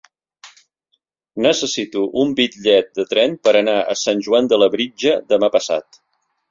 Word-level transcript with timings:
Necessito 1.47 2.03
un 2.23 2.33
bitllet 2.41 2.91
de 3.01 3.07
tren 3.13 3.39
per 3.47 3.57
anar 3.63 3.79
a 3.93 3.97
Sant 4.07 4.29
Joan 4.29 4.53
de 4.55 4.61
Labritja 4.67 5.19
demà 5.35 5.57
passat. 5.61 6.05